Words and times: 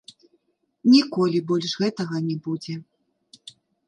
Ніколі 0.93 1.41
больш 1.51 1.75
гэтага 1.83 2.21
не 2.31 2.37
будзе. 2.47 2.73